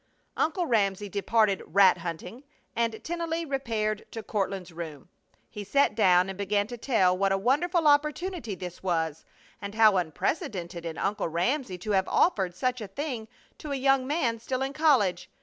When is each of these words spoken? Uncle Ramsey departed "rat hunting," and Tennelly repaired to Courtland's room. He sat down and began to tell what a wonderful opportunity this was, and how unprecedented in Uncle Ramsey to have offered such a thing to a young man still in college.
Uncle 0.35 0.65
Ramsey 0.65 1.09
departed 1.09 1.61
"rat 1.63 1.99
hunting," 1.99 2.43
and 2.75 3.03
Tennelly 3.03 3.45
repaired 3.45 4.03
to 4.11 4.23
Courtland's 4.23 4.73
room. 4.73 5.09
He 5.47 5.63
sat 5.63 5.93
down 5.93 6.27
and 6.27 6.35
began 6.35 6.65
to 6.65 6.75
tell 6.77 7.15
what 7.15 7.31
a 7.31 7.37
wonderful 7.37 7.85
opportunity 7.87 8.55
this 8.55 8.81
was, 8.81 9.25
and 9.61 9.75
how 9.75 9.97
unprecedented 9.97 10.87
in 10.87 10.97
Uncle 10.97 11.29
Ramsey 11.29 11.77
to 11.77 11.91
have 11.91 12.07
offered 12.07 12.55
such 12.55 12.81
a 12.81 12.87
thing 12.87 13.27
to 13.59 13.71
a 13.71 13.75
young 13.75 14.07
man 14.07 14.39
still 14.39 14.63
in 14.63 14.73
college. 14.73 15.29